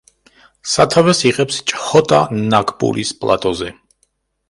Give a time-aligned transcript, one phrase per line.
[0.75, 3.75] სათავეს იღებს ჩჰოტა-ნაგპურის პლატოზე.